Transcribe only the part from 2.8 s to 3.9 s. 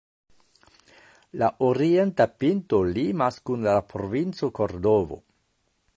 limas kun la